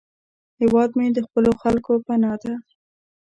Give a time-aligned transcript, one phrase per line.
[0.61, 2.53] هیواد مې د خپلو خلکو پناه ده